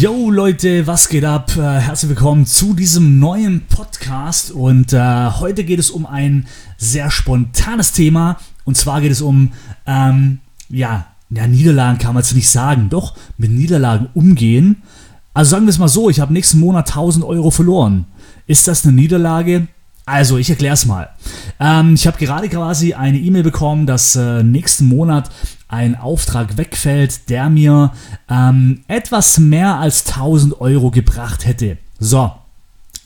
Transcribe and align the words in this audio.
Yo 0.00 0.30
Leute, 0.30 0.86
was 0.86 1.08
geht 1.08 1.24
ab? 1.24 1.50
Äh, 1.56 1.80
herzlich 1.80 2.10
willkommen 2.10 2.46
zu 2.46 2.72
diesem 2.72 3.18
neuen 3.18 3.66
Podcast 3.66 4.52
und 4.52 4.92
äh, 4.92 5.30
heute 5.40 5.64
geht 5.64 5.80
es 5.80 5.90
um 5.90 6.06
ein 6.06 6.46
sehr 6.76 7.10
spontanes 7.10 7.90
Thema 7.90 8.36
und 8.64 8.76
zwar 8.76 9.00
geht 9.00 9.10
es 9.10 9.20
um, 9.20 9.50
ähm, 9.88 10.38
ja, 10.68 11.06
ja, 11.30 11.48
Niederlagen 11.48 11.98
kann 11.98 12.14
man 12.14 12.22
jetzt 12.22 12.32
nicht 12.36 12.48
sagen, 12.48 12.90
doch 12.90 13.16
mit 13.38 13.50
Niederlagen 13.50 14.08
umgehen. 14.14 14.82
Also 15.34 15.50
sagen 15.50 15.66
wir 15.66 15.70
es 15.70 15.80
mal 15.80 15.88
so, 15.88 16.08
ich 16.08 16.20
habe 16.20 16.32
nächsten 16.32 16.60
Monat 16.60 16.90
1000 16.90 17.24
Euro 17.24 17.50
verloren. 17.50 18.04
Ist 18.46 18.68
das 18.68 18.84
eine 18.84 18.94
Niederlage? 18.94 19.66
Also, 20.06 20.38
ich 20.38 20.48
erkläre 20.48 20.74
es 20.74 20.86
mal. 20.86 21.10
Ähm, 21.60 21.94
ich 21.94 22.06
habe 22.06 22.16
gerade 22.18 22.48
quasi 22.48 22.94
eine 22.94 23.18
E-Mail 23.18 23.42
bekommen, 23.42 23.84
dass 23.84 24.16
äh, 24.16 24.42
nächsten 24.42 24.86
Monat 24.86 25.28
ein 25.68 25.94
Auftrag 25.94 26.56
wegfällt, 26.56 27.28
der 27.28 27.50
mir 27.50 27.92
ähm, 28.28 28.80
etwas 28.88 29.38
mehr 29.38 29.76
als 29.76 30.06
1000 30.06 30.60
Euro 30.60 30.90
gebracht 30.90 31.46
hätte. 31.46 31.76
So, 31.98 32.32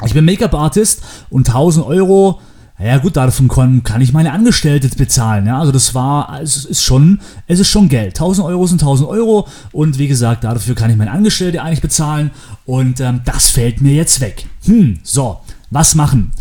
ich 0.05 0.14
bin 0.14 0.25
Make-up-Artist 0.25 1.03
und 1.31 1.48
1000 1.48 1.84
Euro, 1.86 2.41
ja 2.78 2.98
gut, 2.98 3.17
davon 3.17 3.48
kann, 3.48 4.01
ich 4.01 4.12
meine 4.12 4.33
Angestellte 4.33 4.89
bezahlen. 4.89 5.47
Ja? 5.47 5.59
Also 5.59 5.73
das 5.73 5.95
war, 5.95 6.41
es 6.41 6.64
ist 6.64 6.83
schon, 6.83 7.20
es 7.47 7.61
ist 7.61 7.69
schon 7.69 7.89
Geld. 7.89 8.14
1000 8.14 8.47
Euro 8.47 8.67
sind 8.67 8.81
1000 8.81 9.08
Euro 9.08 9.47
und 9.73 9.98
wie 9.98 10.08
gesagt, 10.08 10.45
dafür 10.45 10.75
kann 10.75 10.91
ich 10.91 10.97
meine 10.97 11.11
Angestellte 11.11 11.62
eigentlich 11.62 11.83
bezahlen 11.83 12.31
und 12.64 13.01
ähm, 13.01 13.23
das 13.25 13.51
fällt 13.51 13.81
mir 13.81 13.95
jetzt 13.95 14.20
weg. 14.20 14.47
Hm, 14.64 15.01
so 15.03 15.41
was 15.73 15.95
machen? 15.95 16.33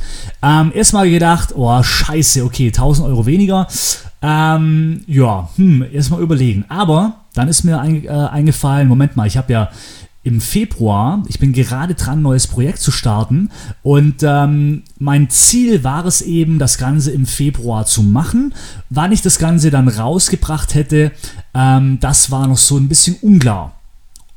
Ähm, 0.44 0.72
erstmal 0.76 1.10
gedacht, 1.10 1.56
oh 1.56 1.82
scheiße, 1.82 2.44
okay, 2.44 2.67
1000 2.67 3.08
Euro 3.08 3.26
weniger. 3.26 3.67
Ähm, 4.22 5.02
ja, 5.08 5.50
hm, 5.55 5.86
erstmal 5.91 6.22
überlegen. 6.22 6.66
Aber 6.69 7.22
dann 7.33 7.47
ist 7.47 7.64
mir 7.64 7.80
ein, 7.80 8.05
äh, 8.05 8.09
eingefallen, 8.09 8.88
Moment 8.88 9.16
mal, 9.16 9.27
ich 9.27 9.38
habe 9.38 9.52
ja 9.52 9.69
im 10.23 10.39
Februar, 10.39 11.23
ich 11.27 11.39
bin 11.39 11.52
gerade 11.52 11.95
dran, 11.95 12.19
ein 12.19 12.22
neues 12.22 12.45
Projekt 12.45 12.77
zu 12.77 12.92
starten 12.92 13.49
und 13.81 14.17
ähm, 14.22 14.83
mein 14.99 15.31
Ziel 15.31 15.83
war 15.83 16.05
es 16.05 16.22
eben, 16.22 16.59
das 16.59 16.77
Ganze 16.77 17.09
im 17.09 17.25
Februar 17.25 17.88
zu 17.88 18.03
machen. 18.03 18.53
Wann 18.92 19.11
ich 19.11 19.23
das 19.23 19.39
Ganze 19.39 19.72
dann 19.72 19.88
rausgebracht 19.88 20.75
hätte, 20.75 21.11
ähm, 21.55 21.99
das 22.02 22.30
war 22.30 22.47
noch 22.47 22.58
so 22.58 22.77
ein 22.77 22.88
bisschen 22.88 23.16
unklar. 23.22 23.73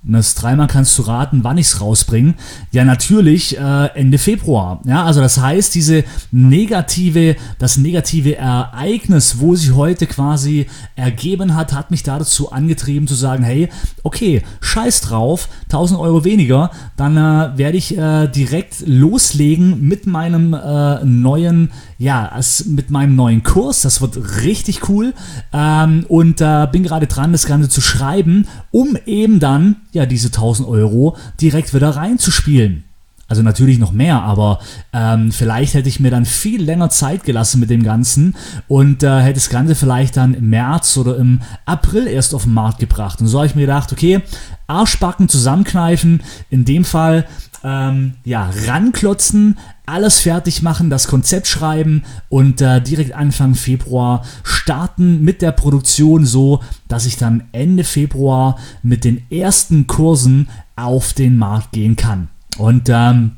Das 0.07 0.35
dreimal 0.35 0.67
kannst 0.67 0.99
du 0.99 1.03
raten, 1.03 1.45
wann 1.45 1.57
ich 1.57 1.69
es 1.69 1.81
rausbringe. 1.81 2.35
Ja, 2.73 2.85
natürlich 2.85 3.59
äh, 3.59 3.87
Ende 3.95 4.19
Februar. 4.19 4.81
Ja, 4.85 5.05
also 5.05 5.21
das 5.21 5.41
heißt, 5.41 5.75
diese 5.75 6.05
negative, 6.31 7.37
das 7.59 7.79
negative 7.79 8.37
Ereignis, 8.37 9.41
wo 9.41 9.55
sich 9.55 9.75
heute 9.75 10.07
quasi 10.07 10.67
ergeben 10.95 11.55
hat, 11.55 11.73
hat 11.73 11.91
mich 11.91 12.03
dazu 12.03 12.53
angetrieben 12.53 13.09
zu 13.09 13.15
sagen, 13.15 13.45
hey, 13.45 13.71
okay, 14.03 14.43
scheiß 14.61 15.01
drauf, 15.01 15.49
1000 15.65 15.99
Euro 15.99 16.25
weniger, 16.25 16.71
dann 16.97 17.17
äh, 17.17 17.57
werde 17.57 17.79
ich 17.79 17.97
äh, 17.97 18.29
direkt 18.29 18.87
loslegen 18.87 19.81
mit 19.89 20.07
meinem 20.07 20.53
äh, 20.53 21.03
neuen 21.05 21.71
ja, 21.99 22.39
mit 22.67 22.91
meinem 22.91 23.17
neuen 23.17 23.43
Kurs. 23.43 23.83
Das 23.83 24.01
wird 24.01 24.43
richtig 24.43 24.89
cool. 24.89 25.15
Ähm, 25.53 26.05
und 26.09 26.41
äh, 26.41 26.67
bin 26.71 26.83
gerade 26.83 27.07
dran, 27.07 27.33
das 27.33 27.47
Ganze 27.47 27.69
zu 27.69 27.81
schreiben, 27.81 28.47
um 28.71 28.99
eben 29.07 29.41
dann 29.41 29.77
ja 29.95 30.07
diese 30.07 30.29
1000 30.29 30.69
Euro 30.69 31.17
direkt 31.41 31.75
wieder 31.75 31.91
reinzuspielen. 31.91 32.85
Also 33.27 33.43
natürlich 33.43 33.79
noch 33.79 33.93
mehr, 33.93 34.23
aber 34.23 34.59
ähm, 34.93 35.33
vielleicht 35.33 35.75
hätte 35.75 35.89
ich 35.89 35.99
mir 35.99 36.11
dann 36.11 36.27
viel 36.27 36.63
länger 36.63 36.91
Zeit 36.91 37.25
gelassen 37.25 37.59
mit 37.59 37.71
dem 37.71 37.83
Ganzen 37.83 38.37
und 38.69 39.03
äh, 39.03 39.21
hätte 39.21 39.35
das 39.35 39.49
Ganze 39.49 39.75
vielleicht 39.75 40.19
dann 40.19 40.35
im 40.35 40.51
März 40.51 40.97
oder 40.99 41.17
im 41.17 41.41
April 41.65 42.07
erst 42.07 42.35
auf 42.35 42.43
den 42.43 42.53
Markt 42.53 42.81
gebracht. 42.81 43.21
Und 43.21 43.27
so 43.27 43.39
habe 43.39 43.47
ich 43.47 43.55
mir 43.55 43.63
gedacht, 43.63 43.93
okay, 43.93 44.21
Arschbacken 44.67 45.31
zusammenkneifen, 45.31 46.23
in 46.51 46.67
dem 46.67 46.85
Fall 46.85 47.27
ähm, 47.63 48.13
ja, 48.25 48.51
ranklotzen, 48.67 49.57
alles 49.87 50.21
fertig 50.21 50.61
machen, 50.63 50.91
das 50.91 51.09
Konzept 51.09 51.47
schreiben 51.47 52.05
und 52.29 52.61
äh, 52.61 52.81
direkt 52.83 53.13
Anfang 53.13 53.55
Februar 53.55 54.23
starten 54.43 55.25
mit 55.25 55.41
der 55.41 55.53
Produktion 55.53 56.27
so, 56.27 56.61
dass 56.89 57.07
ich 57.07 57.17
dann 57.17 57.45
Ende 57.53 57.85
Februar 57.85 58.59
mit 58.83 59.05
den 59.05 59.23
ersten 59.31 59.87
Kursen 59.87 60.49
auf 60.77 61.15
den 61.15 61.39
Markt 61.39 61.73
gehen 61.73 61.97
kann. 61.97 62.29
Und 62.57 62.89
ähm, 62.89 63.33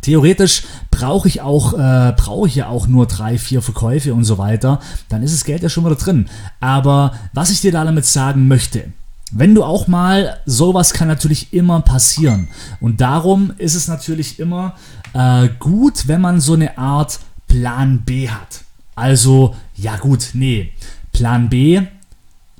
Theoretisch 0.00 0.62
brauche 0.90 1.28
ich 1.28 1.40
auch, 1.40 1.74
äh, 1.74 2.12
brauche 2.16 2.48
ich 2.48 2.54
ja 2.54 2.68
auch 2.68 2.86
nur 2.86 3.06
drei, 3.06 3.38
vier 3.38 3.62
Verkäufe 3.62 4.14
und 4.14 4.24
so 4.24 4.38
weiter. 4.38 4.80
Dann 5.08 5.22
ist 5.22 5.34
das 5.34 5.44
Geld 5.44 5.62
ja 5.62 5.68
schon 5.68 5.84
wieder 5.84 5.96
drin. 5.96 6.28
Aber 6.60 7.12
was 7.32 7.50
ich 7.50 7.60
dir 7.60 7.72
da 7.72 7.84
damit 7.84 8.06
sagen 8.06 8.48
möchte, 8.48 8.84
wenn 9.30 9.54
du 9.54 9.62
auch 9.62 9.88
mal, 9.88 10.38
sowas 10.46 10.92
kann 10.92 11.08
natürlich 11.08 11.52
immer 11.52 11.80
passieren. 11.80 12.48
Und 12.80 13.00
darum 13.00 13.52
ist 13.58 13.74
es 13.74 13.88
natürlich 13.88 14.38
immer 14.38 14.74
äh, 15.12 15.48
gut, 15.58 16.08
wenn 16.08 16.20
man 16.20 16.40
so 16.40 16.54
eine 16.54 16.78
Art 16.78 17.20
Plan 17.46 18.02
B 18.04 18.28
hat. 18.28 18.64
Also, 18.94 19.54
ja 19.76 19.96
gut, 19.96 20.30
nee. 20.32 20.72
Plan 21.12 21.48
B, 21.48 21.82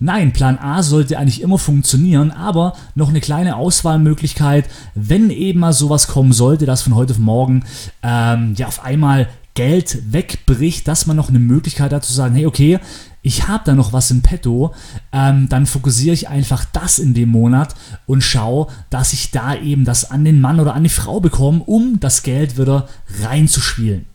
nein, 0.00 0.32
Plan 0.32 0.58
A 0.58 0.82
sollte 0.82 1.18
eigentlich 1.18 1.42
immer 1.42 1.58
funktionieren, 1.58 2.30
aber 2.30 2.74
noch 2.94 3.08
eine 3.08 3.20
kleine 3.20 3.56
Auswahlmöglichkeit, 3.56 4.68
wenn 4.94 5.30
eben 5.30 5.60
mal 5.60 5.72
sowas 5.72 6.08
kommen 6.08 6.32
sollte, 6.32 6.66
dass 6.66 6.82
von 6.82 6.94
heute 6.94 7.12
auf 7.12 7.18
morgen 7.18 7.64
ähm, 8.02 8.54
ja 8.56 8.66
auf 8.66 8.84
einmal 8.84 9.28
Geld 9.54 10.12
wegbricht, 10.12 10.86
dass 10.86 11.06
man 11.06 11.16
noch 11.16 11.30
eine 11.30 11.40
Möglichkeit 11.40 11.92
hat 11.92 12.04
zu 12.04 12.12
sagen, 12.12 12.36
hey, 12.36 12.46
okay, 12.46 12.78
ich 13.22 13.48
habe 13.48 13.64
da 13.64 13.74
noch 13.74 13.92
was 13.92 14.10
im 14.12 14.22
Petto, 14.22 14.72
ähm, 15.12 15.48
dann 15.48 15.66
fokussiere 15.66 16.14
ich 16.14 16.28
einfach 16.28 16.64
das 16.64 17.00
in 17.00 17.12
dem 17.12 17.30
Monat 17.30 17.74
und 18.06 18.22
schaue, 18.22 18.68
dass 18.88 19.12
ich 19.12 19.32
da 19.32 19.56
eben 19.56 19.84
das 19.84 20.10
an 20.10 20.24
den 20.24 20.40
Mann 20.40 20.60
oder 20.60 20.74
an 20.74 20.84
die 20.84 20.88
Frau 20.88 21.18
bekomme, 21.18 21.62
um 21.66 21.98
das 21.98 22.22
Geld 22.22 22.56
wieder 22.56 22.88
reinzuspielen. 23.20 24.06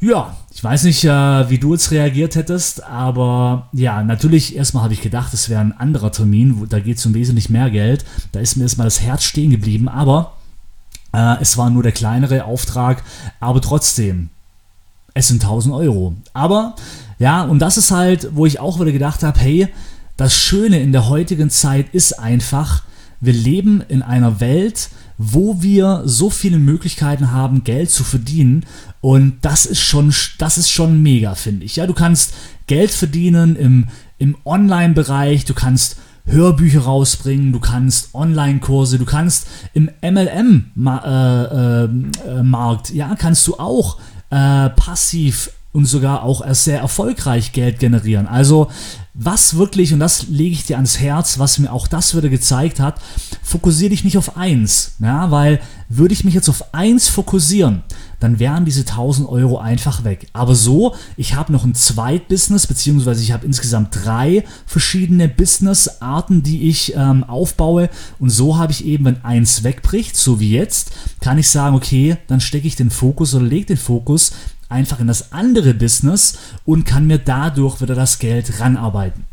Ja, 0.00 0.36
ich 0.56 0.64
weiß 0.64 0.84
nicht, 0.84 1.04
äh, 1.04 1.50
wie 1.50 1.58
du 1.58 1.74
jetzt 1.74 1.90
reagiert 1.90 2.34
hättest, 2.34 2.82
aber 2.82 3.68
ja, 3.74 4.02
natürlich, 4.02 4.56
erstmal 4.56 4.84
habe 4.84 4.94
ich 4.94 5.02
gedacht, 5.02 5.34
es 5.34 5.50
wäre 5.50 5.60
ein 5.60 5.76
anderer 5.76 6.10
Termin, 6.10 6.58
wo, 6.58 6.64
da 6.64 6.80
geht 6.80 6.96
es 6.96 7.04
um 7.04 7.12
wesentlich 7.12 7.50
mehr 7.50 7.68
Geld. 7.68 8.06
Da 8.32 8.40
ist 8.40 8.56
mir 8.56 8.62
erstmal 8.62 8.86
das 8.86 9.02
Herz 9.02 9.22
stehen 9.24 9.50
geblieben, 9.50 9.86
aber 9.86 10.32
äh, 11.12 11.36
es 11.42 11.58
war 11.58 11.68
nur 11.68 11.82
der 11.82 11.92
kleinere 11.92 12.46
Auftrag, 12.46 13.02
aber 13.38 13.60
trotzdem, 13.60 14.30
es 15.12 15.28
sind 15.28 15.42
1000 15.42 15.74
Euro. 15.74 16.14
Aber 16.32 16.74
ja, 17.18 17.42
und 17.42 17.58
das 17.58 17.76
ist 17.76 17.90
halt, 17.90 18.30
wo 18.32 18.46
ich 18.46 18.58
auch 18.58 18.80
wieder 18.80 18.92
gedacht 18.92 19.24
habe, 19.24 19.38
hey, 19.38 19.68
das 20.16 20.34
Schöne 20.34 20.80
in 20.80 20.92
der 20.92 21.10
heutigen 21.10 21.50
Zeit 21.50 21.92
ist 21.92 22.18
einfach, 22.18 22.82
wir 23.20 23.32
leben 23.32 23.82
in 23.88 24.02
einer 24.02 24.40
Welt, 24.40 24.90
wo 25.18 25.62
wir 25.62 26.02
so 26.04 26.30
viele 26.30 26.58
Möglichkeiten 26.58 27.32
haben, 27.32 27.64
Geld 27.64 27.90
zu 27.90 28.04
verdienen. 28.04 28.66
Und 29.00 29.38
das 29.42 29.66
ist 29.66 29.80
schon, 29.80 30.14
das 30.38 30.58
ist 30.58 30.70
schon 30.70 31.02
mega, 31.02 31.34
finde 31.34 31.64
ich. 31.64 31.76
Ja, 31.76 31.86
du 31.86 31.94
kannst 31.94 32.34
Geld 32.66 32.90
verdienen 32.90 33.56
im, 33.56 33.88
im 34.18 34.36
Online-Bereich, 34.44 35.44
du 35.44 35.54
kannst 35.54 35.96
Hörbücher 36.26 36.80
rausbringen, 36.80 37.52
du 37.52 37.60
kannst 37.60 38.14
Online-Kurse, 38.14 38.98
du 38.98 39.04
kannst 39.04 39.46
im 39.74 39.88
MLM-Markt, 40.02 41.06
äh, 42.90 42.92
äh, 42.92 42.96
ja, 42.96 43.14
kannst 43.16 43.46
du 43.46 43.58
auch 43.58 43.98
äh, 44.30 44.70
passiv 44.70 45.50
und 45.76 45.84
sogar 45.84 46.22
auch 46.22 46.42
sehr 46.54 46.80
erfolgreich 46.80 47.52
Geld 47.52 47.78
generieren. 47.78 48.26
Also 48.26 48.68
was 49.12 49.56
wirklich, 49.56 49.92
und 49.92 50.00
das 50.00 50.28
lege 50.28 50.52
ich 50.52 50.64
dir 50.64 50.76
ans 50.76 51.00
Herz, 51.00 51.38
was 51.38 51.58
mir 51.58 51.70
auch 51.72 51.86
das 51.86 52.16
wieder 52.16 52.30
gezeigt 52.30 52.80
hat, 52.80 53.00
fokussiere 53.42 53.90
dich 53.90 54.04
nicht 54.04 54.18
auf 54.18 54.36
eins, 54.36 54.92
ja, 54.98 55.30
weil 55.30 55.60
würde 55.88 56.12
ich 56.12 56.24
mich 56.24 56.34
jetzt 56.34 56.48
auf 56.48 56.74
eins 56.74 57.08
fokussieren, 57.08 57.82
dann 58.20 58.38
wären 58.38 58.64
diese 58.64 58.80
1000 58.80 59.28
Euro 59.28 59.58
einfach 59.58 60.04
weg. 60.04 60.26
Aber 60.32 60.54
so, 60.54 60.94
ich 61.16 61.34
habe 61.34 61.52
noch 61.52 61.64
ein 61.64 61.74
Zweitbusiness, 61.74 62.66
beziehungsweise 62.66 63.22
ich 63.22 63.32
habe 63.32 63.46
insgesamt 63.46 64.04
drei 64.04 64.44
verschiedene 64.66 65.28
Businessarten, 65.28 66.42
die 66.42 66.68
ich 66.68 66.94
ähm, 66.94 67.24
aufbaue. 67.24 67.88
Und 68.18 68.30
so 68.30 68.58
habe 68.58 68.72
ich 68.72 68.84
eben, 68.84 69.04
wenn 69.04 69.24
eins 69.24 69.62
wegbricht, 69.64 70.16
so 70.16 70.40
wie 70.40 70.52
jetzt, 70.52 70.92
kann 71.20 71.38
ich 71.38 71.48
sagen, 71.48 71.76
okay, 71.76 72.16
dann 72.26 72.40
stecke 72.40 72.66
ich 72.66 72.76
den 72.76 72.90
Fokus 72.90 73.34
oder 73.34 73.44
lege 73.44 73.66
den 73.66 73.76
Fokus 73.76 74.32
einfach 74.68 75.00
in 75.00 75.06
das 75.06 75.32
andere 75.32 75.74
Business 75.74 76.38
und 76.64 76.84
kann 76.84 77.06
mir 77.06 77.18
dadurch 77.18 77.80
wieder 77.80 77.94
das 77.94 78.18
Geld 78.18 78.60
ranarbeiten. 78.60 79.24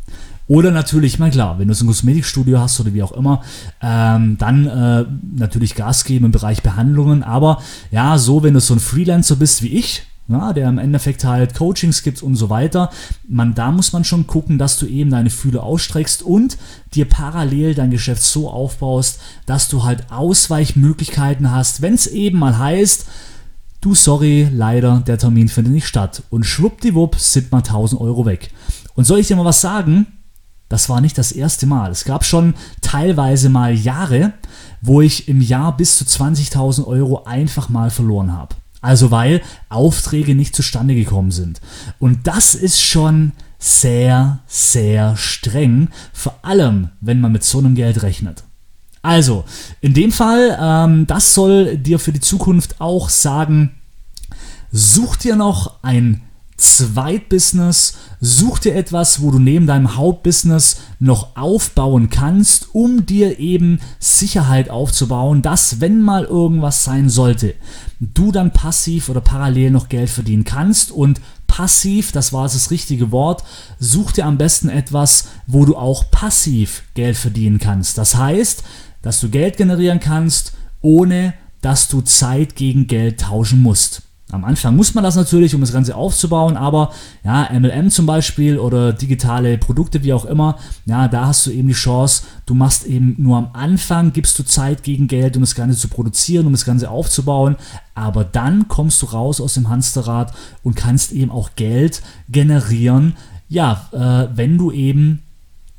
Oder 0.46 0.70
natürlich, 0.70 1.18
mal 1.18 1.30
klar, 1.30 1.58
wenn 1.58 1.68
du 1.68 1.74
so 1.74 1.84
ein 1.84 1.88
Kosmetikstudio 1.88 2.58
hast 2.58 2.78
oder 2.78 2.92
wie 2.92 3.02
auch 3.02 3.12
immer, 3.12 3.42
ähm, 3.80 4.36
dann 4.38 4.66
äh, 4.66 5.06
natürlich 5.36 5.74
Gas 5.74 6.04
geben 6.04 6.26
im 6.26 6.32
Bereich 6.32 6.62
Behandlungen. 6.62 7.22
Aber 7.22 7.62
ja, 7.90 8.18
so, 8.18 8.42
wenn 8.42 8.52
du 8.52 8.60
so 8.60 8.74
ein 8.74 8.80
Freelancer 8.80 9.36
bist 9.36 9.62
wie 9.62 9.68
ich, 9.68 10.02
ja, 10.28 10.52
der 10.52 10.68
im 10.68 10.78
Endeffekt 10.78 11.24
halt 11.24 11.54
Coachings 11.54 12.02
gibt 12.02 12.22
und 12.22 12.36
so 12.36 12.48
weiter. 12.48 12.90
Man, 13.28 13.54
da 13.54 13.70
muss 13.70 13.92
man 13.92 14.04
schon 14.04 14.26
gucken, 14.26 14.58
dass 14.58 14.78
du 14.78 14.86
eben 14.86 15.10
deine 15.10 15.30
Fühle 15.30 15.62
ausstreckst 15.62 16.22
und 16.22 16.56
dir 16.94 17.04
parallel 17.06 17.74
dein 17.74 17.90
Geschäft 17.90 18.22
so 18.22 18.48
aufbaust, 18.50 19.20
dass 19.46 19.68
du 19.68 19.84
halt 19.84 20.10
Ausweichmöglichkeiten 20.10 21.50
hast, 21.50 21.82
wenn 21.82 21.94
es 21.94 22.06
eben 22.06 22.38
mal 22.38 22.58
heißt, 22.58 23.06
du 23.84 23.94
sorry, 23.94 24.48
leider, 24.50 25.02
der 25.06 25.18
Termin 25.18 25.48
findet 25.48 25.74
nicht 25.74 25.86
statt. 25.86 26.22
Und 26.30 26.44
schwuppdiwupp 26.44 27.16
sind 27.16 27.52
mal 27.52 27.58
1000 27.58 28.00
Euro 28.00 28.24
weg. 28.24 28.50
Und 28.94 29.04
soll 29.04 29.18
ich 29.18 29.26
dir 29.28 29.36
mal 29.36 29.44
was 29.44 29.60
sagen? 29.60 30.06
Das 30.68 30.88
war 30.88 31.00
nicht 31.00 31.18
das 31.18 31.32
erste 31.32 31.66
Mal. 31.66 31.90
Es 31.90 32.04
gab 32.04 32.24
schon 32.24 32.54
teilweise 32.80 33.50
mal 33.50 33.74
Jahre, 33.74 34.32
wo 34.80 35.02
ich 35.02 35.28
im 35.28 35.40
Jahr 35.40 35.76
bis 35.76 35.98
zu 35.98 36.04
20.000 36.04 36.86
Euro 36.86 37.24
einfach 37.24 37.68
mal 37.68 37.90
verloren 37.90 38.32
habe. 38.32 38.54
Also 38.80 39.10
weil 39.10 39.42
Aufträge 39.68 40.34
nicht 40.34 40.56
zustande 40.56 40.94
gekommen 40.94 41.30
sind. 41.30 41.60
Und 41.98 42.26
das 42.26 42.54
ist 42.54 42.80
schon 42.80 43.32
sehr, 43.58 44.40
sehr 44.46 45.16
streng, 45.16 45.88
vor 46.12 46.38
allem 46.42 46.90
wenn 47.00 47.20
man 47.20 47.32
mit 47.32 47.44
so 47.44 47.58
einem 47.58 47.74
Geld 47.74 48.02
rechnet. 48.02 48.44
Also, 49.04 49.44
in 49.82 49.92
dem 49.92 50.10
Fall, 50.10 50.56
ähm, 50.58 51.06
das 51.06 51.34
soll 51.34 51.76
dir 51.76 51.98
für 51.98 52.10
die 52.10 52.22
Zukunft 52.22 52.80
auch 52.80 53.10
sagen, 53.10 53.74
such 54.72 55.16
dir 55.16 55.36
noch 55.36 55.74
ein 55.82 56.22
Zweitbusiness, 56.56 57.98
such 58.22 58.60
dir 58.60 58.74
etwas, 58.74 59.20
wo 59.20 59.30
du 59.30 59.38
neben 59.38 59.66
deinem 59.66 59.96
Hauptbusiness 59.96 60.78
noch 61.00 61.36
aufbauen 61.36 62.08
kannst, 62.08 62.68
um 62.72 63.04
dir 63.04 63.38
eben 63.38 63.78
Sicherheit 63.98 64.70
aufzubauen, 64.70 65.42
dass 65.42 65.82
wenn 65.82 66.00
mal 66.00 66.24
irgendwas 66.24 66.84
sein 66.84 67.10
sollte, 67.10 67.56
du 68.00 68.32
dann 68.32 68.52
passiv 68.52 69.10
oder 69.10 69.20
parallel 69.20 69.70
noch 69.70 69.90
Geld 69.90 70.08
verdienen 70.08 70.44
kannst 70.44 70.90
und 70.90 71.20
passiv, 71.46 72.10
das 72.12 72.32
war 72.32 72.44
das 72.44 72.70
richtige 72.70 73.12
Wort, 73.12 73.44
such 73.78 74.12
dir 74.12 74.24
am 74.24 74.38
besten 74.38 74.70
etwas, 74.70 75.28
wo 75.46 75.66
du 75.66 75.76
auch 75.76 76.10
passiv 76.10 76.84
Geld 76.94 77.18
verdienen 77.18 77.58
kannst. 77.58 77.98
Das 77.98 78.14
heißt, 78.14 78.62
dass 79.04 79.20
du 79.20 79.28
Geld 79.28 79.58
generieren 79.58 80.00
kannst, 80.00 80.54
ohne 80.80 81.34
dass 81.60 81.88
du 81.88 82.00
Zeit 82.00 82.56
gegen 82.56 82.86
Geld 82.86 83.20
tauschen 83.20 83.62
musst. 83.62 84.02
Am 84.30 84.44
Anfang 84.44 84.74
muss 84.74 84.94
man 84.94 85.04
das 85.04 85.14
natürlich, 85.14 85.54
um 85.54 85.60
das 85.60 85.72
Ganze 85.72 85.94
aufzubauen, 85.94 86.56
aber 86.56 86.90
ja, 87.22 87.48
MLM 87.52 87.90
zum 87.90 88.06
Beispiel 88.06 88.58
oder 88.58 88.94
digitale 88.94 89.58
Produkte, 89.58 90.02
wie 90.02 90.14
auch 90.14 90.24
immer, 90.24 90.58
ja, 90.86 91.06
da 91.06 91.26
hast 91.26 91.46
du 91.46 91.50
eben 91.50 91.68
die 91.68 91.74
Chance, 91.74 92.24
du 92.46 92.54
machst 92.54 92.86
eben 92.86 93.14
nur 93.18 93.36
am 93.36 93.50
Anfang, 93.52 94.14
gibst 94.14 94.38
du 94.38 94.42
Zeit 94.42 94.82
gegen 94.82 95.06
Geld, 95.06 95.36
um 95.36 95.42
das 95.42 95.54
Ganze 95.54 95.78
zu 95.78 95.88
produzieren, 95.88 96.46
um 96.46 96.52
das 96.52 96.64
Ganze 96.64 96.90
aufzubauen, 96.90 97.56
aber 97.94 98.24
dann 98.24 98.66
kommst 98.66 99.02
du 99.02 99.06
raus 99.06 99.40
aus 99.42 99.54
dem 99.54 99.68
Hamsterrad 99.68 100.34
und 100.62 100.74
kannst 100.74 101.12
eben 101.12 101.30
auch 101.30 101.50
Geld 101.54 102.02
generieren, 102.30 103.16
ja, 103.50 103.88
äh, 103.92 104.36
wenn 104.36 104.56
du 104.56 104.72
eben 104.72 105.22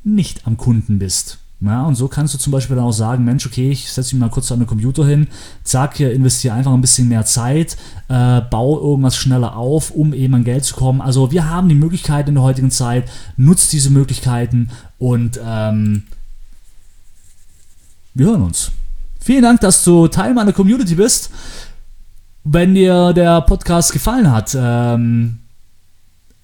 nicht 0.04 0.46
am 0.46 0.56
Kunden 0.56 1.00
bist. 1.00 1.40
Ja, 1.60 1.84
und 1.84 1.94
so 1.94 2.06
kannst 2.06 2.34
du 2.34 2.38
zum 2.38 2.52
Beispiel 2.52 2.76
dann 2.76 2.84
auch 2.84 2.92
sagen, 2.92 3.24
Mensch, 3.24 3.46
okay, 3.46 3.70
ich 3.70 3.90
setze 3.90 4.14
mich 4.14 4.20
mal 4.20 4.28
kurz 4.28 4.52
an 4.52 4.58
den 4.58 4.66
Computer 4.66 5.06
hin, 5.06 5.26
zack, 5.64 5.96
hier 5.96 6.12
investiere 6.12 6.54
einfach 6.54 6.72
ein 6.72 6.82
bisschen 6.82 7.08
mehr 7.08 7.24
Zeit, 7.24 7.78
äh, 8.08 8.42
baue 8.42 8.78
irgendwas 8.80 9.16
schneller 9.16 9.56
auf, 9.56 9.90
um 9.90 10.12
eben 10.12 10.34
an 10.34 10.44
Geld 10.44 10.64
zu 10.64 10.74
kommen. 10.74 11.00
Also 11.00 11.32
wir 11.32 11.48
haben 11.48 11.70
die 11.70 11.74
Möglichkeit 11.74 12.28
in 12.28 12.34
der 12.34 12.44
heutigen 12.44 12.70
Zeit, 12.70 13.08
nutzt 13.38 13.72
diese 13.72 13.88
Möglichkeiten 13.88 14.68
und 14.98 15.40
ähm, 15.42 16.02
wir 18.12 18.26
hören 18.26 18.42
uns. 18.42 18.70
Vielen 19.18 19.42
Dank, 19.42 19.60
dass 19.60 19.82
du 19.82 20.08
Teil 20.08 20.34
meiner 20.34 20.52
Community 20.52 20.94
bist. 20.94 21.30
Wenn 22.44 22.74
dir 22.74 23.14
der 23.14 23.40
Podcast 23.40 23.94
gefallen 23.94 24.30
hat, 24.30 24.54
ähm, 24.58 25.38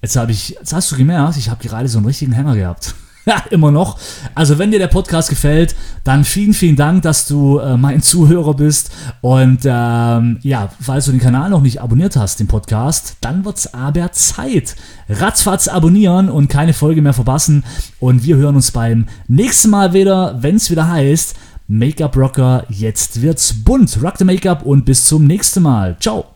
jetzt 0.00 0.16
habe 0.16 0.32
ich, 0.32 0.50
jetzt 0.50 0.72
hast 0.72 0.90
du 0.90 0.96
gemerkt, 0.96 1.36
ich 1.36 1.50
habe 1.50 1.62
gerade 1.62 1.86
so 1.86 1.98
einen 1.98 2.06
richtigen 2.06 2.32
Hänger 2.32 2.56
gehabt. 2.56 2.94
Ja, 3.24 3.44
immer 3.50 3.70
noch. 3.70 3.98
Also, 4.34 4.58
wenn 4.58 4.72
dir 4.72 4.80
der 4.80 4.88
Podcast 4.88 5.28
gefällt, 5.28 5.76
dann 6.02 6.24
vielen, 6.24 6.54
vielen 6.54 6.74
Dank, 6.74 7.02
dass 7.02 7.26
du 7.26 7.58
äh, 7.58 7.76
mein 7.76 8.02
Zuhörer 8.02 8.54
bist. 8.54 8.90
Und 9.20 9.60
ähm, 9.64 10.38
ja, 10.42 10.70
falls 10.80 11.04
du 11.04 11.12
den 11.12 11.20
Kanal 11.20 11.50
noch 11.50 11.62
nicht 11.62 11.80
abonniert 11.80 12.16
hast, 12.16 12.40
den 12.40 12.48
Podcast, 12.48 13.16
dann 13.20 13.44
wird's 13.44 13.72
aber 13.72 14.10
Zeit. 14.12 14.74
Ratzfatz 15.08 15.68
abonnieren 15.68 16.28
und 16.28 16.48
keine 16.48 16.72
Folge 16.72 17.02
mehr 17.02 17.12
verpassen. 17.12 17.64
Und 18.00 18.24
wir 18.24 18.36
hören 18.36 18.56
uns 18.56 18.72
beim 18.72 19.06
nächsten 19.28 19.70
Mal 19.70 19.92
wieder, 19.92 20.42
wenn's 20.42 20.70
wieder 20.70 20.88
heißt, 20.88 21.36
Make-up 21.68 22.16
Rocker, 22.16 22.66
jetzt 22.68 23.22
wird's 23.22 23.54
bunt. 23.64 24.02
Rock 24.02 24.18
the 24.18 24.24
Make-up 24.24 24.62
und 24.66 24.84
bis 24.84 25.06
zum 25.06 25.26
nächsten 25.26 25.62
Mal. 25.62 25.96
Ciao. 26.00 26.31